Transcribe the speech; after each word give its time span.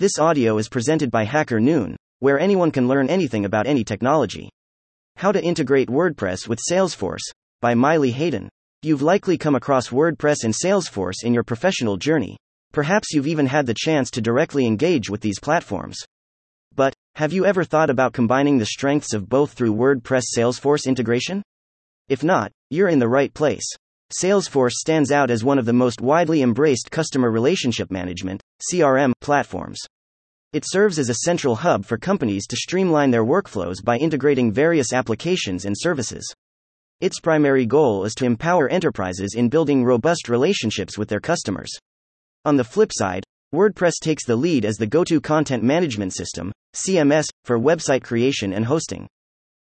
This 0.00 0.18
audio 0.18 0.56
is 0.56 0.70
presented 0.70 1.10
by 1.10 1.24
Hacker 1.24 1.60
Noon, 1.60 1.94
where 2.20 2.40
anyone 2.40 2.70
can 2.70 2.88
learn 2.88 3.10
anything 3.10 3.44
about 3.44 3.66
any 3.66 3.84
technology. 3.84 4.48
How 5.16 5.30
to 5.30 5.44
Integrate 5.44 5.90
WordPress 5.90 6.48
with 6.48 6.58
Salesforce 6.70 7.20
by 7.60 7.74
Miley 7.74 8.10
Hayden. 8.10 8.48
You've 8.80 9.02
likely 9.02 9.36
come 9.36 9.54
across 9.54 9.90
WordPress 9.90 10.44
and 10.44 10.54
Salesforce 10.54 11.22
in 11.22 11.34
your 11.34 11.42
professional 11.42 11.98
journey. 11.98 12.38
Perhaps 12.72 13.12
you've 13.12 13.26
even 13.26 13.44
had 13.44 13.66
the 13.66 13.74
chance 13.76 14.10
to 14.12 14.22
directly 14.22 14.64
engage 14.64 15.10
with 15.10 15.20
these 15.20 15.38
platforms. 15.38 15.98
But, 16.74 16.94
have 17.16 17.34
you 17.34 17.44
ever 17.44 17.62
thought 17.62 17.90
about 17.90 18.14
combining 18.14 18.56
the 18.56 18.64
strengths 18.64 19.12
of 19.12 19.28
both 19.28 19.52
through 19.52 19.74
WordPress 19.74 20.22
Salesforce 20.34 20.86
integration? 20.86 21.42
If 22.08 22.24
not, 22.24 22.52
you're 22.70 22.88
in 22.88 23.00
the 23.00 23.06
right 23.06 23.34
place. 23.34 23.70
Salesforce 24.12 24.72
stands 24.72 25.12
out 25.12 25.30
as 25.30 25.44
one 25.44 25.58
of 25.58 25.66
the 25.66 25.72
most 25.72 26.00
widely 26.00 26.42
embraced 26.42 26.90
customer 26.90 27.30
relationship 27.30 27.92
management 27.92 28.42
CRM 28.68 29.12
platforms. 29.20 29.78
It 30.52 30.64
serves 30.66 30.98
as 30.98 31.08
a 31.08 31.14
central 31.24 31.54
hub 31.54 31.84
for 31.84 31.96
companies 31.96 32.48
to 32.48 32.56
streamline 32.56 33.12
their 33.12 33.24
workflows 33.24 33.84
by 33.84 33.98
integrating 33.98 34.50
various 34.52 34.92
applications 34.92 35.64
and 35.64 35.76
services. 35.78 36.34
Its 37.00 37.20
primary 37.20 37.64
goal 37.66 38.04
is 38.04 38.16
to 38.16 38.24
empower 38.24 38.68
enterprises 38.68 39.34
in 39.36 39.48
building 39.48 39.84
robust 39.84 40.28
relationships 40.28 40.98
with 40.98 41.08
their 41.08 41.20
customers. 41.20 41.70
On 42.44 42.56
the 42.56 42.64
flip 42.64 42.90
side, 42.92 43.22
WordPress 43.54 43.94
takes 44.02 44.24
the 44.26 44.34
lead 44.34 44.64
as 44.64 44.76
the 44.76 44.88
go 44.88 45.04
to 45.04 45.20
content 45.20 45.62
management 45.62 46.14
system, 46.14 46.50
CMS, 46.74 47.26
for 47.44 47.60
website 47.60 48.02
creation 48.02 48.52
and 48.54 48.64
hosting. 48.64 49.06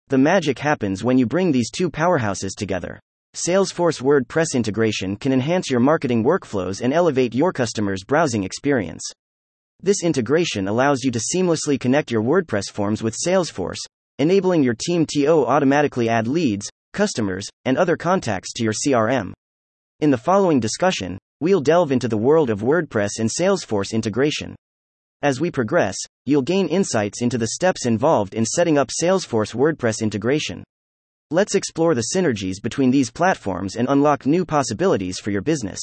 The 0.08 0.18
magic 0.18 0.58
happens 0.58 1.02
when 1.02 1.16
you 1.16 1.24
bring 1.24 1.50
these 1.50 1.70
two 1.70 1.90
powerhouses 1.90 2.54
together. 2.54 3.00
Salesforce 3.34 4.00
WordPress 4.00 4.54
integration 4.54 5.16
can 5.16 5.32
enhance 5.32 5.68
your 5.68 5.80
marketing 5.80 6.22
workflows 6.22 6.80
and 6.80 6.94
elevate 6.94 7.34
your 7.34 7.52
customers' 7.52 8.04
browsing 8.04 8.44
experience. 8.44 9.02
This 9.82 10.04
integration 10.04 10.68
allows 10.68 11.02
you 11.02 11.10
to 11.10 11.18
seamlessly 11.18 11.80
connect 11.80 12.12
your 12.12 12.22
WordPress 12.22 12.70
forms 12.70 13.02
with 13.02 13.16
Salesforce, 13.26 13.80
enabling 14.20 14.62
your 14.62 14.76
team 14.78 15.04
to 15.14 15.26
automatically 15.26 16.08
add 16.08 16.28
leads, 16.28 16.70
customers, 16.92 17.44
and 17.64 17.76
other 17.76 17.96
contacts 17.96 18.52
to 18.52 18.62
your 18.62 18.72
CRM. 18.72 19.32
In 19.98 20.12
the 20.12 20.16
following 20.16 20.60
discussion, 20.60 21.18
we'll 21.40 21.60
delve 21.60 21.90
into 21.90 22.06
the 22.06 22.16
world 22.16 22.50
of 22.50 22.60
WordPress 22.60 23.18
and 23.18 23.28
Salesforce 23.28 23.92
integration. 23.92 24.54
As 25.22 25.40
we 25.40 25.50
progress, 25.50 25.96
you'll 26.24 26.42
gain 26.42 26.68
insights 26.68 27.20
into 27.20 27.36
the 27.36 27.48
steps 27.48 27.84
involved 27.84 28.34
in 28.34 28.46
setting 28.46 28.78
up 28.78 28.90
Salesforce 29.02 29.56
WordPress 29.56 30.02
integration. 30.02 30.62
Let's 31.34 31.56
explore 31.56 31.96
the 31.96 32.10
synergies 32.14 32.62
between 32.62 32.92
these 32.92 33.10
platforms 33.10 33.74
and 33.74 33.88
unlock 33.88 34.24
new 34.24 34.44
possibilities 34.44 35.18
for 35.18 35.32
your 35.32 35.42
business. 35.42 35.80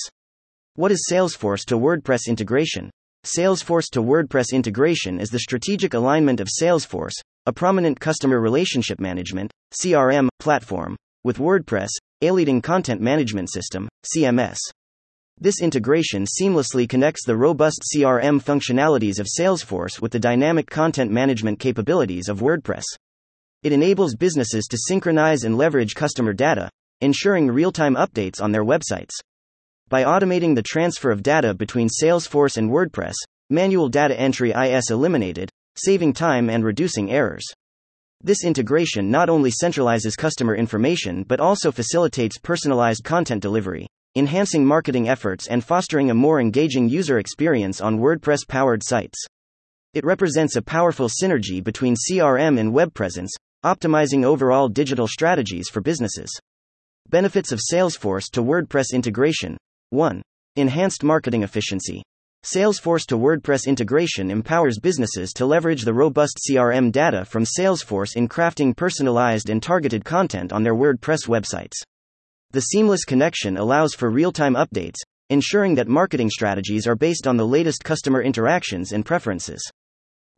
What 0.75 0.93
is 0.93 1.05
Salesforce 1.11 1.65
to 1.65 1.77
WordPress 1.77 2.29
integration? 2.29 2.89
Salesforce 3.25 3.89
to 3.91 4.01
WordPress 4.01 4.53
integration 4.53 5.19
is 5.19 5.27
the 5.27 5.39
strategic 5.39 5.93
alignment 5.93 6.39
of 6.39 6.47
Salesforce, 6.47 7.15
a 7.47 7.51
prominent 7.51 7.99
customer 7.99 8.39
relationship 8.39 9.01
management 9.01 9.51
CRM 9.73 10.29
platform, 10.39 10.95
with 11.25 11.37
WordPress, 11.37 11.89
a 12.21 12.31
leading 12.31 12.61
content 12.61 13.01
management 13.01 13.51
system 13.51 13.89
CMS. 14.05 14.55
This 15.37 15.61
integration 15.61 16.23
seamlessly 16.23 16.87
connects 16.87 17.25
the 17.25 17.35
robust 17.35 17.83
CRM 17.93 18.41
functionalities 18.41 19.19
of 19.19 19.27
Salesforce 19.27 20.01
with 20.01 20.13
the 20.13 20.19
dynamic 20.19 20.69
content 20.69 21.11
management 21.11 21.59
capabilities 21.59 22.29
of 22.29 22.39
WordPress. 22.39 22.85
It 23.63 23.73
enables 23.73 24.15
businesses 24.15 24.65
to 24.71 24.77
synchronize 24.87 25.43
and 25.43 25.55
leverage 25.55 25.93
customer 25.93 26.33
data, 26.33 26.67
ensuring 27.01 27.47
real 27.47 27.71
time 27.71 27.93
updates 27.93 28.41
on 28.41 28.51
their 28.51 28.65
websites. 28.65 29.11
By 29.87 30.03
automating 30.03 30.55
the 30.55 30.63
transfer 30.63 31.11
of 31.11 31.21
data 31.21 31.53
between 31.53 31.87
Salesforce 31.87 32.57
and 32.57 32.71
WordPress, 32.71 33.13
manual 33.51 33.87
data 33.87 34.19
entry 34.19 34.51
is 34.51 34.89
eliminated, 34.89 35.51
saving 35.75 36.13
time 36.13 36.49
and 36.49 36.65
reducing 36.65 37.11
errors. 37.11 37.43
This 38.19 38.43
integration 38.43 39.11
not 39.11 39.29
only 39.29 39.51
centralizes 39.51 40.17
customer 40.17 40.55
information 40.55 41.21
but 41.21 41.39
also 41.39 41.71
facilitates 41.71 42.39
personalized 42.39 43.03
content 43.03 43.43
delivery, 43.43 43.85
enhancing 44.15 44.65
marketing 44.65 45.07
efforts 45.07 45.45
and 45.45 45.63
fostering 45.63 46.09
a 46.09 46.15
more 46.15 46.41
engaging 46.41 46.89
user 46.89 47.19
experience 47.19 47.79
on 47.79 47.99
WordPress 47.99 48.47
powered 48.47 48.81
sites. 48.83 49.23
It 49.93 50.03
represents 50.03 50.55
a 50.55 50.63
powerful 50.63 51.09
synergy 51.09 51.63
between 51.63 51.95
CRM 51.95 52.59
and 52.59 52.73
web 52.73 52.93
presence, 52.95 53.31
Optimizing 53.63 54.25
overall 54.25 54.67
digital 54.67 55.07
strategies 55.07 55.69
for 55.69 55.81
businesses. 55.81 56.31
Benefits 57.09 57.51
of 57.51 57.59
Salesforce 57.59 58.27
to 58.31 58.41
WordPress 58.41 58.87
integration 58.91 59.55
1. 59.91 60.19
Enhanced 60.55 61.03
marketing 61.03 61.43
efficiency. 61.43 62.01
Salesforce 62.43 63.05
to 63.05 63.19
WordPress 63.19 63.67
integration 63.67 64.31
empowers 64.31 64.79
businesses 64.79 65.31
to 65.33 65.45
leverage 65.45 65.83
the 65.83 65.93
robust 65.93 66.39
CRM 66.39 66.91
data 66.91 67.23
from 67.23 67.43
Salesforce 67.43 68.15
in 68.15 68.27
crafting 68.27 68.75
personalized 68.75 69.51
and 69.51 69.61
targeted 69.61 70.03
content 70.03 70.51
on 70.51 70.63
their 70.63 70.73
WordPress 70.73 71.27
websites. 71.27 71.75
The 72.49 72.61
seamless 72.61 73.05
connection 73.05 73.57
allows 73.57 73.93
for 73.93 74.09
real 74.09 74.31
time 74.31 74.55
updates, 74.55 74.97
ensuring 75.29 75.75
that 75.75 75.87
marketing 75.87 76.31
strategies 76.31 76.87
are 76.87 76.95
based 76.95 77.27
on 77.27 77.37
the 77.37 77.45
latest 77.45 77.83
customer 77.83 78.23
interactions 78.23 78.91
and 78.91 79.05
preferences. 79.05 79.61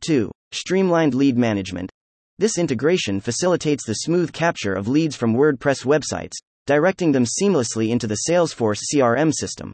2. 0.02 0.30
Streamlined 0.52 1.14
lead 1.14 1.38
management. 1.38 1.90
This 2.36 2.58
integration 2.58 3.20
facilitates 3.20 3.86
the 3.86 3.94
smooth 3.94 4.32
capture 4.32 4.74
of 4.74 4.88
leads 4.88 5.14
from 5.14 5.36
WordPress 5.36 5.84
websites, 5.84 6.32
directing 6.66 7.12
them 7.12 7.24
seamlessly 7.24 7.90
into 7.90 8.08
the 8.08 8.22
Salesforce 8.28 8.80
CRM 8.92 9.32
system. 9.32 9.72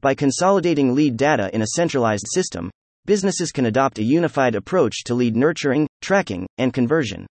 By 0.00 0.14
consolidating 0.14 0.94
lead 0.94 1.16
data 1.16 1.54
in 1.54 1.62
a 1.62 1.68
centralized 1.76 2.26
system, 2.32 2.68
businesses 3.06 3.52
can 3.52 3.66
adopt 3.66 4.00
a 4.00 4.02
unified 4.02 4.56
approach 4.56 5.04
to 5.04 5.14
lead 5.14 5.36
nurturing, 5.36 5.86
tracking, 6.00 6.46
and 6.58 6.74
conversion. 6.74 7.28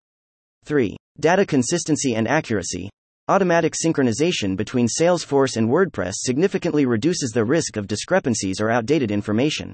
3. 0.63 0.95
Data 1.19 1.45
consistency 1.45 2.15
and 2.15 2.25
accuracy. 2.25 2.89
Automatic 3.27 3.73
synchronization 3.73 4.55
between 4.55 4.87
Salesforce 4.87 5.57
and 5.57 5.69
WordPress 5.69 6.13
significantly 6.15 6.85
reduces 6.85 7.31
the 7.31 7.43
risk 7.43 7.75
of 7.75 7.87
discrepancies 7.87 8.61
or 8.61 8.71
outdated 8.71 9.11
information. 9.11 9.73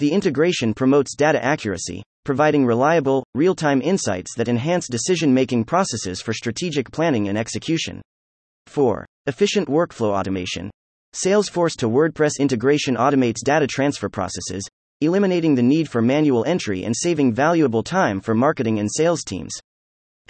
The 0.00 0.10
integration 0.10 0.72
promotes 0.72 1.14
data 1.14 1.44
accuracy, 1.44 2.02
providing 2.24 2.64
reliable, 2.64 3.22
real 3.34 3.54
time 3.54 3.82
insights 3.82 4.34
that 4.34 4.48
enhance 4.48 4.88
decision 4.88 5.34
making 5.34 5.64
processes 5.64 6.22
for 6.22 6.32
strategic 6.32 6.90
planning 6.90 7.28
and 7.28 7.36
execution. 7.36 8.00
4. 8.66 9.04
Efficient 9.26 9.68
workflow 9.68 10.18
automation. 10.18 10.70
Salesforce 11.14 11.76
to 11.76 11.86
WordPress 11.86 12.38
integration 12.40 12.96
automates 12.96 13.44
data 13.44 13.66
transfer 13.66 14.08
processes, 14.08 14.66
eliminating 15.02 15.54
the 15.54 15.62
need 15.62 15.86
for 15.86 16.00
manual 16.00 16.46
entry 16.46 16.84
and 16.84 16.96
saving 16.96 17.34
valuable 17.34 17.82
time 17.82 18.22
for 18.22 18.34
marketing 18.34 18.78
and 18.78 18.88
sales 18.90 19.22
teams. 19.22 19.52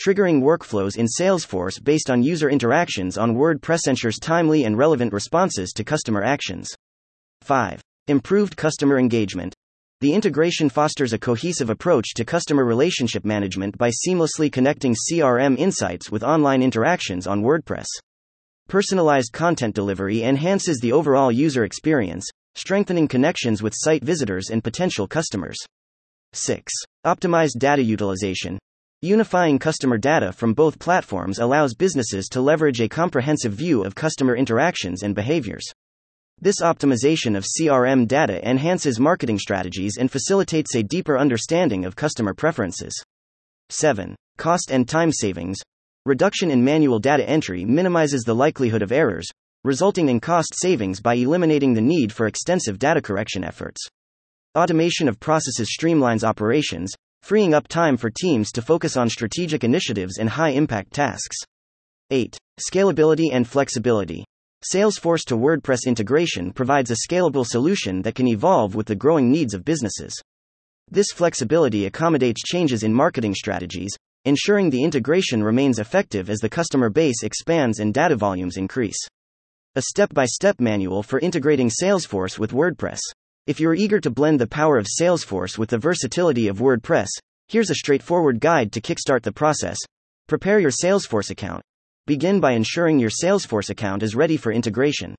Triggering 0.05 0.43
workflows 0.43 0.97
in 0.97 1.07
Salesforce 1.07 1.81
based 1.81 2.11
on 2.11 2.25
user 2.25 2.51
interactions 2.51 3.17
on 3.17 3.37
WordPress 3.37 3.87
ensures 3.87 4.19
timely 4.19 4.65
and 4.65 4.77
relevant 4.77 5.13
responses 5.13 5.71
to 5.75 5.85
customer 5.85 6.25
actions. 6.25 6.69
5. 7.43 7.81
Improved 8.09 8.57
customer 8.57 8.99
engagement. 8.99 9.55
The 10.03 10.15
integration 10.15 10.71
fosters 10.71 11.13
a 11.13 11.19
cohesive 11.19 11.69
approach 11.69 12.15
to 12.15 12.25
customer 12.25 12.65
relationship 12.65 13.23
management 13.23 13.77
by 13.77 13.91
seamlessly 13.91 14.51
connecting 14.51 14.95
CRM 14.95 15.59
insights 15.59 16.11
with 16.11 16.23
online 16.23 16.63
interactions 16.63 17.27
on 17.27 17.43
WordPress. 17.43 17.85
Personalized 18.67 19.35
content 19.35 19.75
delivery 19.75 20.23
enhances 20.23 20.79
the 20.79 20.93
overall 20.93 21.31
user 21.31 21.65
experience, 21.65 22.27
strengthening 22.55 23.09
connections 23.09 23.63
with 23.63 23.75
site 23.77 24.03
visitors 24.03 24.49
and 24.49 24.65
potential 24.65 25.07
customers. 25.07 25.59
6. 26.33 26.73
Optimized 27.05 27.59
data 27.59 27.83
utilization. 27.83 28.59
Unifying 29.03 29.59
customer 29.59 29.99
data 29.99 30.33
from 30.33 30.55
both 30.55 30.79
platforms 30.79 31.41
allows 31.41 31.75
businesses 31.75 32.27
to 32.29 32.41
leverage 32.41 32.81
a 32.81 32.89
comprehensive 32.89 33.53
view 33.53 33.85
of 33.85 33.95
customer 33.95 34.35
interactions 34.35 35.03
and 35.03 35.15
behaviors. 35.15 35.71
This 36.43 36.63
optimization 36.63 37.37
of 37.37 37.45
CRM 37.45 38.09
data 38.09 38.43
enhances 38.49 38.99
marketing 38.99 39.39
strategies 39.39 39.99
and 39.99 40.11
facilitates 40.11 40.75
a 40.75 40.83
deeper 40.83 41.19
understanding 41.19 41.85
of 41.85 41.97
customer 41.97 42.33
preferences. 42.33 42.95
7. 43.69 44.17
Cost 44.39 44.71
and 44.71 44.89
time 44.89 45.13
savings. 45.13 45.59
Reduction 46.07 46.51
in 46.51 46.65
manual 46.65 46.99
data 46.99 47.29
entry 47.29 47.67
minimizes 47.67 48.23
the 48.23 48.35
likelihood 48.35 48.81
of 48.81 48.91
errors, 48.91 49.29
resulting 49.65 50.09
in 50.09 50.19
cost 50.19 50.55
savings 50.55 51.03
by 51.03 51.13
eliminating 51.13 51.75
the 51.75 51.83
need 51.83 52.11
for 52.11 52.27
extensive 52.27 52.79
data 52.79 53.03
correction 53.03 53.45
efforts. 53.45 53.87
Automation 54.57 55.09
of 55.09 55.21
processes 55.21 55.77
streamlines 55.79 56.25
operations, 56.25 56.91
freeing 57.21 57.53
up 57.53 57.69
time 57.69 57.99
for 57.99 58.09
teams 58.09 58.51
to 58.51 58.63
focus 58.63 58.97
on 58.97 59.11
strategic 59.11 59.63
initiatives 59.63 60.17
and 60.17 60.31
high 60.31 60.53
impact 60.53 60.95
tasks. 60.95 61.37
8. 62.11 62.39
Scalability 62.59 63.29
and 63.31 63.47
flexibility. 63.47 64.25
Salesforce 64.63 65.25
to 65.25 65.39
WordPress 65.39 65.87
integration 65.87 66.53
provides 66.53 66.91
a 66.91 66.97
scalable 67.09 67.47
solution 67.47 68.03
that 68.03 68.15
can 68.15 68.29
evolve 68.29 68.75
with 68.75 68.87
the 68.87 68.95
growing 68.95 69.31
needs 69.31 69.55
of 69.55 69.65
businesses. 69.65 70.15
This 70.91 71.13
flexibility 71.15 71.87
accommodates 71.87 72.43
changes 72.43 72.83
in 72.83 72.93
marketing 72.93 73.35
strategies, 73.35 73.97
ensuring 74.27 74.69
the 74.69 74.85
integration 74.85 75.43
remains 75.43 75.79
effective 75.79 76.29
as 76.29 76.41
the 76.41 76.49
customer 76.51 76.91
base 76.91 77.23
expands 77.23 77.79
and 77.79 77.95
data 77.95 78.17
volumes 78.17 78.59
increase. 78.59 78.99
A 79.77 79.83
step 79.83 80.13
by 80.13 80.27
step 80.27 80.61
manual 80.61 81.03
for 81.03 81.21
integrating 81.21 81.71
Salesforce 81.71 82.39
with 82.39 82.53
WordPress. 82.53 83.01
If 83.47 83.61
you're 83.61 83.75
eager 83.75 83.99
to 84.01 84.11
blend 84.11 84.41
the 84.41 84.47
power 84.47 84.77
of 84.77 84.87
Salesforce 85.01 85.57
with 85.57 85.71
the 85.71 85.79
versatility 85.79 86.49
of 86.49 86.59
WordPress, 86.59 87.09
here's 87.49 87.71
a 87.71 87.77
straightforward 87.77 88.41
guide 88.41 88.73
to 88.73 88.83
kickstart 88.83 89.23
the 89.23 89.33
process. 89.33 89.79
Prepare 90.29 90.59
your 90.59 90.71
Salesforce 90.71 91.31
account. 91.31 91.63
Begin 92.11 92.41
by 92.41 92.55
ensuring 92.55 92.99
your 92.99 93.09
Salesforce 93.09 93.71
account 93.71 94.03
is 94.03 94.17
ready 94.17 94.37
for 94.37 94.51
integration. 94.51 95.15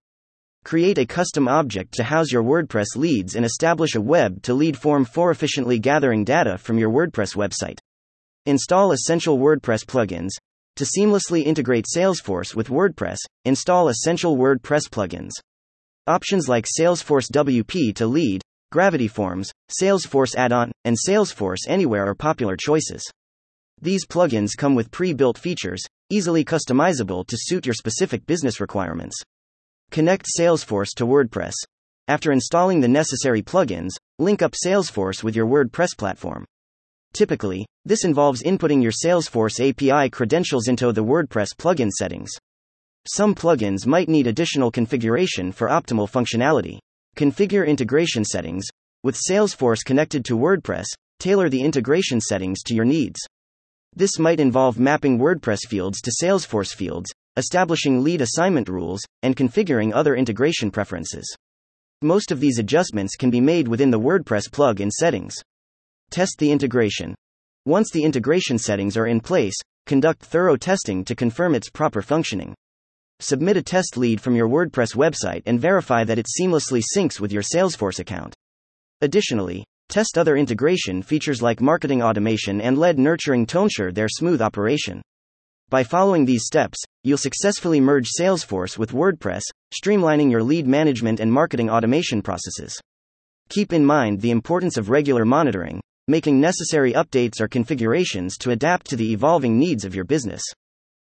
Create 0.65 0.97
a 0.97 1.05
custom 1.05 1.47
object 1.47 1.93
to 1.93 2.03
house 2.03 2.33
your 2.33 2.43
WordPress 2.43 2.97
leads 2.97 3.35
and 3.35 3.45
establish 3.45 3.95
a 3.95 4.01
web 4.01 4.41
to 4.41 4.53
lead 4.53 4.77
form 4.77 5.05
for 5.05 5.31
efficiently 5.31 5.79
gathering 5.79 6.25
data 6.25 6.57
from 6.57 6.77
your 6.77 6.89
WordPress 6.89 7.33
website. 7.33 7.79
Install 8.45 8.91
essential 8.91 9.39
WordPress 9.39 9.85
plugins. 9.85 10.31
To 10.75 10.83
seamlessly 10.83 11.45
integrate 11.45 11.85
Salesforce 11.85 12.55
with 12.55 12.67
WordPress, 12.67 13.19
install 13.45 13.88
essential 13.88 14.35
WordPress 14.35 14.89
plugins. 14.89 15.31
Options 16.07 16.49
like 16.49 16.65
Salesforce 16.77 17.31
WP 17.31 17.95
to 17.95 18.05
lead, 18.05 18.41
Gravity 18.73 19.07
Forms, 19.07 19.49
Salesforce 19.81 20.35
Add 20.35 20.51
on, 20.51 20.73
and 20.83 20.97
Salesforce 21.07 21.69
Anywhere 21.69 22.07
are 22.07 22.15
popular 22.15 22.57
choices. 22.57 23.09
These 23.81 24.05
plugins 24.05 24.51
come 24.57 24.75
with 24.75 24.91
pre 24.91 25.13
built 25.13 25.38
features, 25.38 25.81
easily 26.11 26.45
customizable 26.45 27.25
to 27.25 27.37
suit 27.39 27.65
your 27.65 27.73
specific 27.73 28.25
business 28.25 28.59
requirements. 28.59 29.15
Connect 29.89 30.27
Salesforce 30.37 30.89
to 30.97 31.05
WordPress. 31.05 31.53
After 32.07 32.31
installing 32.31 32.81
the 32.81 32.87
necessary 32.87 33.41
plugins, 33.41 33.91
link 34.19 34.41
up 34.41 34.53
Salesforce 34.53 35.23
with 35.23 35.35
your 35.35 35.47
WordPress 35.47 35.97
platform. 35.97 36.45
Typically, 37.13 37.65
this 37.85 38.03
involves 38.03 38.43
inputting 38.43 38.83
your 38.83 38.91
Salesforce 38.91 39.59
API 39.59 40.09
credentials 40.09 40.67
into 40.67 40.91
the 40.91 41.03
WordPress 41.03 41.55
plugin 41.57 41.89
settings. 41.89 42.31
Some 43.07 43.33
plugins 43.33 43.87
might 43.87 44.09
need 44.09 44.27
additional 44.27 44.69
configuration 44.69 45.51
for 45.51 45.69
optimal 45.69 46.09
functionality. 46.09 46.77
Configure 47.15 47.67
integration 47.67 48.23
settings. 48.23 48.65
With 49.03 49.19
Salesforce 49.29 49.83
connected 49.83 50.23
to 50.25 50.37
WordPress, 50.37 50.85
tailor 51.19 51.49
the 51.49 51.63
integration 51.63 52.21
settings 52.21 52.61
to 52.63 52.75
your 52.75 52.85
needs. 52.85 53.19
This 53.93 54.17
might 54.19 54.39
involve 54.39 54.79
mapping 54.79 55.19
WordPress 55.19 55.67
fields 55.67 55.99
to 56.01 56.11
Salesforce 56.23 56.73
fields, 56.73 57.11
establishing 57.35 58.03
lead 58.03 58.21
assignment 58.21 58.69
rules, 58.69 59.01
and 59.21 59.35
configuring 59.35 59.91
other 59.93 60.15
integration 60.15 60.71
preferences. 60.71 61.35
Most 62.01 62.31
of 62.31 62.39
these 62.39 62.57
adjustments 62.57 63.15
can 63.15 63.29
be 63.29 63.41
made 63.41 63.67
within 63.67 63.91
the 63.91 63.99
WordPress 63.99 64.51
plug-in 64.51 64.89
settings. 64.91 65.35
Test 66.09 66.38
the 66.39 66.51
integration. 66.51 67.15
Once 67.65 67.91
the 67.91 68.03
integration 68.03 68.57
settings 68.57 68.95
are 68.95 69.07
in 69.07 69.19
place, 69.19 69.55
conduct 69.85 70.23
thorough 70.23 70.55
testing 70.55 71.03
to 71.05 71.13
confirm 71.13 71.53
its 71.53 71.69
proper 71.69 72.01
functioning. 72.01 72.55
Submit 73.19 73.57
a 73.57 73.61
test 73.61 73.97
lead 73.97 74.19
from 74.19 74.35
your 74.35 74.47
WordPress 74.47 74.95
website 74.95 75.43
and 75.45 75.59
verify 75.59 76.03
that 76.03 76.17
it 76.17 76.27
seamlessly 76.39 76.81
syncs 76.95 77.19
with 77.19 77.31
your 77.31 77.43
Salesforce 77.43 77.99
account. 77.99 78.33
Additionally, 79.01 79.63
test 79.91 80.17
other 80.17 80.38
integration 80.38 81.03
features 81.03 81.41
like 81.41 81.61
marketing 81.61 82.01
automation 82.01 82.61
and 82.61 82.77
lead 82.77 82.97
nurturing 82.97 83.45
to 83.45 83.59
ensure 83.59 83.91
their 83.91 84.07
smooth 84.09 84.41
operation. 84.41 85.01
By 85.69 85.83
following 85.83 86.25
these 86.25 86.45
steps, 86.45 86.79
you'll 87.03 87.17
successfully 87.17 87.79
merge 87.79 88.07
Salesforce 88.19 88.77
with 88.77 88.93
WordPress, 88.93 89.41
streamlining 89.73 90.31
your 90.31 90.41
lead 90.41 90.65
management 90.65 91.19
and 91.19 91.31
marketing 91.31 91.69
automation 91.69 92.21
processes. 92.21 92.79
Keep 93.49 93.73
in 93.73 93.85
mind 93.85 94.21
the 94.21 94.31
importance 94.31 94.77
of 94.77 94.89
regular 94.89 95.25
monitoring, 95.25 95.81
making 96.07 96.39
necessary 96.39 96.93
updates 96.93 97.39
or 97.39 97.47
configurations 97.47 98.38
to 98.38 98.51
adapt 98.51 98.89
to 98.89 98.95
the 98.95 99.11
evolving 99.11 99.59
needs 99.59 99.85
of 99.85 99.93
your 99.93 100.05
business. 100.05 100.41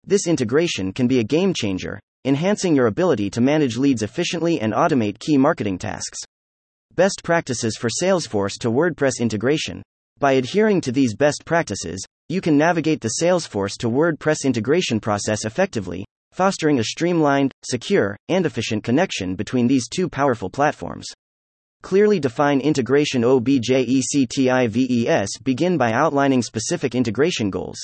This 0.05 0.27
integration 0.27 0.93
can 0.93 1.09
be 1.09 1.19
a 1.19 1.25
game 1.25 1.53
changer, 1.53 1.99
enhancing 2.25 2.77
your 2.77 2.87
ability 2.87 3.31
to 3.31 3.41
manage 3.41 3.77
leads 3.77 4.03
efficiently 4.03 4.61
and 4.61 4.73
automate 4.73 5.19
key 5.19 5.39
marketing 5.39 5.79
tasks. 5.79 6.19
Best 6.97 7.21
practices 7.23 7.77
for 7.77 7.91
Salesforce 7.91 8.55
to 8.61 8.71
WordPress 8.71 9.21
integration. 9.21 9.83
By 10.19 10.33
adhering 10.33 10.81
to 10.81 10.93
these 10.93 11.15
best 11.15 11.45
practices, 11.45 12.03
you 12.31 12.41
can 12.41 12.57
navigate 12.57 13.03
the 13.03 13.17
Salesforce 13.23 13.77
to 13.81 13.91
WordPress 13.91 14.47
integration 14.47 14.99
process 14.99 15.45
effectively, 15.45 16.07
fostering 16.33 16.79
a 16.79 16.85
streamlined, 16.85 17.53
secure, 17.63 18.17
and 18.31 18.47
efficient 18.47 18.83
connection 18.83 19.35
between 19.35 19.67
these 19.67 19.91
two 19.91 20.09
powerful 20.09 20.49
platforms. 20.49 21.07
Clearly 21.83 22.19
define 22.19 22.63
integration 22.63 23.25
OBJECTIVES 23.25 25.29
begin 25.43 25.77
by 25.77 25.93
outlining 25.93 26.41
specific 26.41 26.95
integration 26.95 27.51
goals. 27.51 27.77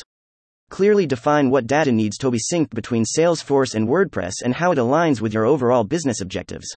Clearly 0.71 1.05
define 1.05 1.51
what 1.51 1.67
data 1.67 1.93
needs 1.93 2.17
to 2.17 2.31
be 2.31 2.39
synced 2.51 2.71
between 2.71 3.05
Salesforce 3.05 3.75
and 3.75 3.87
WordPress 3.87 4.37
and 4.43 4.55
how 4.55 4.73
it 4.73 4.79
aligns 4.79 5.21
with 5.21 5.35
your 5.35 5.45
overall 5.45 5.85
business 5.85 6.23
objectives. 6.23 6.75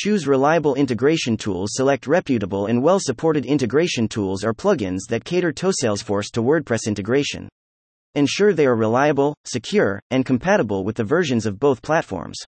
Choose 0.00 0.28
reliable 0.28 0.76
integration 0.76 1.36
tools. 1.36 1.70
Select 1.72 2.06
reputable 2.06 2.66
and 2.66 2.80
well 2.80 3.00
supported 3.00 3.44
integration 3.44 4.06
tools 4.06 4.44
or 4.44 4.54
plugins 4.54 5.00
that 5.08 5.24
cater 5.24 5.50
to 5.50 5.72
Salesforce 5.82 6.30
to 6.34 6.40
WordPress 6.40 6.86
integration. 6.86 7.48
Ensure 8.14 8.52
they 8.52 8.66
are 8.66 8.76
reliable, 8.76 9.34
secure, 9.44 10.00
and 10.12 10.24
compatible 10.24 10.84
with 10.84 10.94
the 10.94 11.02
versions 11.02 11.46
of 11.46 11.58
both 11.58 11.82
platforms. 11.82 12.38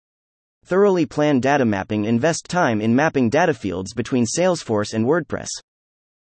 Thoroughly 0.65 1.07
plan 1.07 1.41
data 1.41 1.65
mapping. 1.65 2.05
Invest 2.05 2.47
time 2.49 2.81
in 2.81 2.95
mapping 2.95 3.29
data 3.29 3.53
fields 3.53 3.95
between 3.95 4.27
Salesforce 4.27 4.95
and 4.95 5.05
WordPress. 5.05 5.49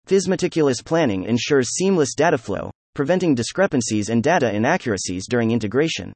This 0.06 0.30
meticulous 0.30 0.82
planning 0.82 1.26
ensures 1.26 1.76
seamless 1.76 2.16
data 2.16 2.38
flow, 2.38 2.72
preventing 2.96 3.36
discrepancies 3.36 4.08
and 4.08 4.24
data 4.24 4.56
inaccuracies 4.56 5.28
during 5.28 5.52
integration. 5.52 6.14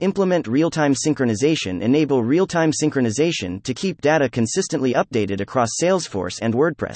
Implement 0.00 0.46
real 0.46 0.70
time 0.70 0.94
synchronization. 0.94 1.82
Enable 1.82 2.22
real 2.22 2.46
time 2.46 2.70
synchronization 2.70 3.60
to 3.64 3.74
keep 3.74 4.00
data 4.00 4.28
consistently 4.28 4.94
updated 4.94 5.40
across 5.40 5.70
Salesforce 5.82 6.38
and 6.40 6.54
WordPress. 6.54 6.94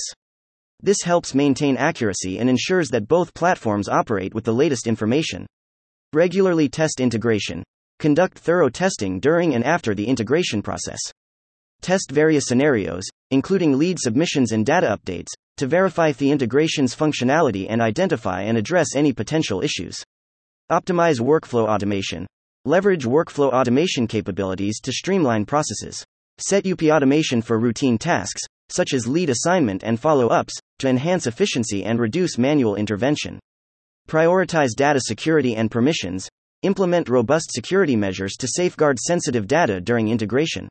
This 0.81 1.03
helps 1.03 1.35
maintain 1.35 1.77
accuracy 1.77 2.39
and 2.39 2.49
ensures 2.49 2.91
that 2.91 3.09
both 3.09 3.35
platforms 3.35 3.89
operate 3.89 4.35
with 4.35 4.45
the 4.45 4.55
latest 4.55 4.87
information. 4.87 5.49
Regularly 6.13 6.69
test 6.69 7.01
integration. 7.01 7.65
Conduct 7.99 8.39
thorough 8.39 8.69
testing 8.69 9.19
during 9.19 9.57
and 9.57 9.65
after 9.65 9.97
the 9.97 10.07
integration 10.07 10.63
process. 10.63 11.01
Test 11.81 12.13
various 12.13 12.45
scenarios, 12.47 13.03
including 13.33 13.77
lead 13.77 13.99
submissions 13.99 14.53
and 14.53 14.65
data 14.65 14.97
updates, 14.97 15.31
to 15.57 15.67
verify 15.67 16.13
the 16.13 16.31
integration's 16.31 16.95
functionality 16.95 17.67
and 17.69 17.83
identify 17.83 18.43
and 18.43 18.57
address 18.57 18.95
any 18.95 19.13
potential 19.13 19.61
issues. 19.61 20.05
Optimize 20.71 21.19
workflow 21.19 21.67
automation. 21.67 22.29
Leverage 22.64 23.06
workflow 23.06 23.53
automation 23.53 24.06
capabilities 24.06 24.79
to 24.79 24.93
streamline 24.93 25.44
processes. 25.44 26.05
Set 26.38 26.64
UP 26.64 26.81
automation 26.85 27.43
for 27.43 27.59
routine 27.59 27.99
tasks, 27.99 28.41
such 28.69 28.93
as 28.94 29.09
lead 29.09 29.31
assignment 29.31 29.82
and 29.82 29.99
follow 29.99 30.29
ups, 30.29 30.55
to 30.79 30.87
enhance 30.87 31.26
efficiency 31.26 31.82
and 31.85 31.99
reduce 31.99 32.38
manual 32.38 32.76
intervention. 32.76 33.41
Prioritize 34.08 34.77
data 34.77 35.01
security 35.01 35.56
and 35.56 35.72
permissions. 35.72 36.29
Implement 36.63 37.08
robust 37.08 37.51
security 37.51 37.96
measures 37.96 38.34
to 38.39 38.46
safeguard 38.46 38.96
sensitive 38.96 39.48
data 39.48 39.81
during 39.81 40.06
integration. 40.06 40.69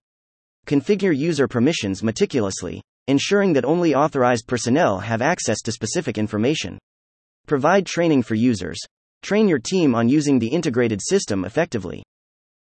Configure 0.65 1.13
user 1.13 1.45
permissions 1.45 2.01
meticulously, 2.01 2.81
ensuring 3.07 3.51
that 3.51 3.65
only 3.65 3.93
authorized 3.93 4.47
personnel 4.47 4.99
have 4.99 5.21
access 5.21 5.59
to 5.59 5.73
specific 5.73 6.17
information. 6.17 6.79
Provide 7.47 7.85
training 7.85 8.23
for 8.23 8.35
users. 8.35 8.79
Train 9.23 9.47
your 9.47 9.59
team 9.59 9.93
on 9.93 10.09
using 10.09 10.39
the 10.39 10.47
integrated 10.47 10.99
system 11.01 11.45
effectively. 11.45 12.03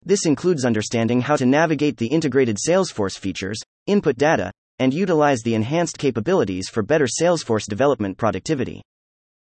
This 0.04 0.24
includes 0.26 0.64
understanding 0.64 1.20
how 1.20 1.36
to 1.36 1.46
navigate 1.46 1.96
the 1.96 2.06
integrated 2.06 2.58
Salesforce 2.58 3.18
features, 3.18 3.60
input 3.86 4.16
data, 4.16 4.52
and 4.78 4.94
utilize 4.94 5.40
the 5.40 5.54
enhanced 5.54 5.98
capabilities 5.98 6.68
for 6.68 6.82
better 6.82 7.06
Salesforce 7.06 7.66
development 7.66 8.18
productivity. 8.18 8.82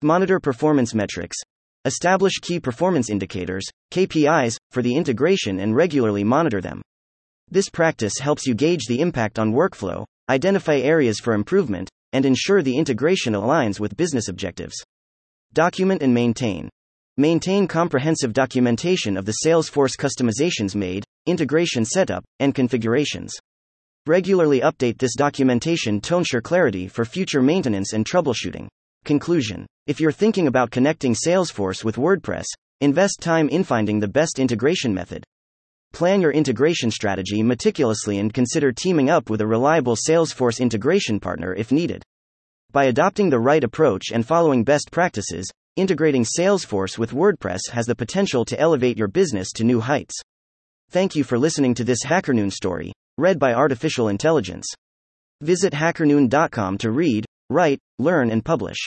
Monitor 0.03 0.39
performance 0.39 0.95
metrics. 0.95 1.37
Establish 1.85 2.41
key 2.41 2.61
performance 2.61 3.09
indicators, 3.09 3.65
KPIs, 3.91 4.57
for 4.71 4.83
the 4.83 4.95
integration 4.95 5.61
and 5.61 5.75
regularly 5.75 6.25
monitor 6.25 6.61
them. 6.61 6.83
This 7.51 7.71
practice 7.71 8.19
helps 8.19 8.47
you 8.47 8.55
gauge 8.55 8.87
the 8.87 9.01
impact 9.01 9.39
on 9.39 9.55
workflow, 9.55 10.05
identify 10.29 10.77
areas 10.77 11.19
for 11.19 11.33
improvement, 11.33 11.89
and 12.13 12.27
ensure 12.27 12.63
the 12.63 12.77
integration 12.77 13.33
aligns 13.33 13.81
with 13.81 13.97
business 13.97 14.29
objectives. 14.29 14.75
Document 15.55 16.03
and 16.03 16.13
maintain. 16.13 16.69
Maintain 17.21 17.67
comprehensive 17.67 18.33
documentation 18.33 19.17
of 19.17 19.25
the 19.25 19.39
Salesforce 19.45 19.97
customizations 19.99 20.77
made, 20.77 21.03
integration 21.27 21.85
setup, 21.85 22.23
and 22.39 22.55
configurations. 22.55 23.35
Regularly 24.07 24.61
update 24.61 24.99
this 24.99 25.17
documentation 25.17 26.01
to 26.03 26.19
ensure 26.19 26.41
clarity 26.41 26.87
for 26.87 27.05
future 27.05 27.43
maintenance 27.43 27.93
and 27.93 28.07
troubleshooting. 28.07 28.69
Conclusion 29.05 29.67
If 29.89 29.99
you're 29.99 30.13
thinking 30.13 30.47
about 30.47 30.71
connecting 30.71 31.13
Salesforce 31.13 31.83
with 31.83 31.97
WordPress, 31.97 32.45
invest 32.83 33.19
time 33.21 33.49
in 33.49 33.65
finding 33.65 33.99
the 33.99 34.07
best 34.07 34.39
integration 34.39 34.95
method. 34.95 35.25
Plan 35.93 36.21
your 36.21 36.31
integration 36.31 36.93
strategy 36.93 37.43
meticulously 37.43 38.21
and 38.21 38.33
consider 38.33 38.71
teaming 38.71 39.11
up 39.11 39.29
with 39.29 39.41
a 39.41 39.47
reliable 39.47 39.97
Salesforce 39.97 40.61
integration 40.61 41.19
partner 41.19 41.53
if 41.53 41.73
needed. 41.73 42.05
By 42.71 42.85
adopting 42.85 43.29
the 43.29 43.41
right 43.41 43.65
approach 43.65 44.13
and 44.13 44.25
following 44.25 44.63
best 44.63 44.93
practices, 44.93 45.51
integrating 45.79 46.25
Salesforce 46.25 46.99
with 46.99 47.13
WordPress 47.13 47.61
has 47.71 47.87
the 47.87 47.95
potential 47.95 48.45
to 48.45 48.59
elevate 48.59 48.99
your 48.99 49.09
business 49.09 49.53
to 49.53 49.65
new 49.65 49.81
heights. 49.81 50.15
Thank 50.91 51.15
you 51.15 51.25
for 51.25 51.39
listening 51.39 51.75
to 51.75 51.85
this 51.85 52.05
HackerNoon 52.05 52.53
story, 52.53 52.93
read 53.17 53.39
by 53.39 53.55
Artificial 53.55 54.09
Intelligence. 54.09 54.67
Visit 55.41 55.73
hackernoon.com 55.73 56.79
to 56.79 56.91
read, 56.91 57.25
write, 57.49 57.79
learn, 57.99 58.31
and 58.31 58.45
publish. 58.45 58.79